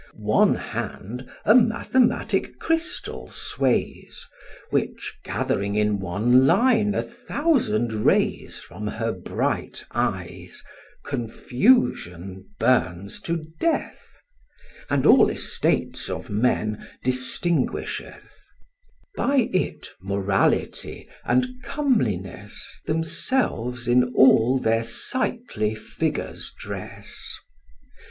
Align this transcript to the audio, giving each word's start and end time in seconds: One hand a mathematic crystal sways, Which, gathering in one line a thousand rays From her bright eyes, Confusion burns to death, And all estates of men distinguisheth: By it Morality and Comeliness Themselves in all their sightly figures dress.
One 0.15 0.55
hand 0.55 1.29
a 1.45 1.53
mathematic 1.53 2.57
crystal 2.57 3.29
sways, 3.29 4.27
Which, 4.71 5.15
gathering 5.23 5.75
in 5.75 5.99
one 5.99 6.47
line 6.47 6.95
a 6.95 7.03
thousand 7.03 7.91
rays 7.93 8.57
From 8.57 8.87
her 8.87 9.11
bright 9.11 9.85
eyes, 9.91 10.63
Confusion 11.05 12.49
burns 12.59 13.21
to 13.25 13.43
death, 13.59 14.17
And 14.89 15.05
all 15.05 15.29
estates 15.29 16.09
of 16.09 16.31
men 16.31 16.89
distinguisheth: 17.05 18.33
By 19.15 19.49
it 19.53 19.87
Morality 20.01 21.07
and 21.23 21.45
Comeliness 21.63 22.81
Themselves 22.87 23.87
in 23.87 24.05
all 24.15 24.57
their 24.57 24.81
sightly 24.81 25.75
figures 25.75 26.51
dress. 26.57 27.23